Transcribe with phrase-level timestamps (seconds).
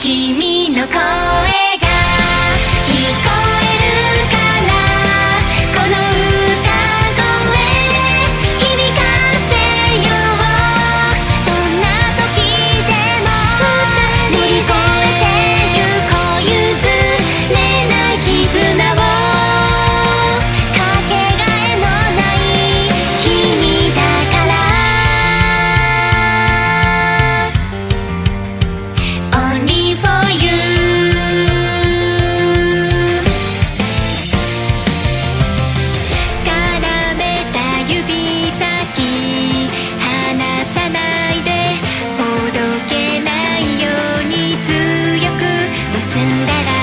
[0.00, 1.69] 君の声
[46.30, 46.79] da